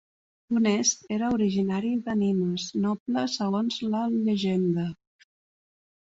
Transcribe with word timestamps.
Honest 0.59 1.03
era 1.17 1.27
originari 1.33 1.91
de 2.07 2.15
Nimes, 2.21 2.65
noble 2.85 3.25
segons 3.33 3.77
la 3.97 4.01
llegenda. 4.15 4.87